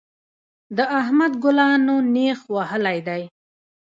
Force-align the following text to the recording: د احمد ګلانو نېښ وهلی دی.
د 0.77 0.79
احمد 0.99 1.33
ګلانو 1.43 1.95
نېښ 2.13 2.39
وهلی 2.55 2.99
دی. 3.07 3.23